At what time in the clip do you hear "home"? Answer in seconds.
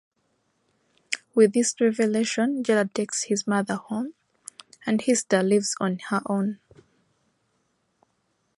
3.75-4.15